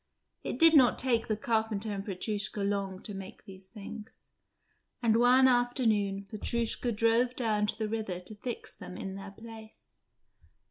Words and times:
It 0.41 0.57
did 0.57 0.75
not 0.75 0.97
take 0.97 1.27
the 1.27 1.37
carpenter 1.37 1.91
and 1.93 2.03
Petrushka 2.03 2.61
long 2.63 3.03
to 3.03 3.13
make 3.13 3.45
these 3.45 3.67
things, 3.67 4.25
and 4.99 5.15
one 5.15 5.47
afternoon 5.47 6.25
Petrushka 6.25 6.91
drove 6.91 7.35
down 7.35 7.67
to 7.67 7.77
the 7.77 7.87
river 7.87 8.19
to 8.19 8.33
fix 8.33 8.73
them 8.73 8.97
in 8.97 9.13
their 9.13 9.29
place. 9.29 9.99